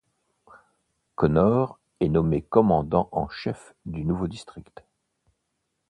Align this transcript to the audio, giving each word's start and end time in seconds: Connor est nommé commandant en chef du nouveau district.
Connor 1.15 1.77
est 1.99 2.09
nommé 2.09 2.41
commandant 2.41 3.07
en 3.11 3.29
chef 3.29 3.75
du 3.85 4.03
nouveau 4.03 4.27
district. 4.27 4.83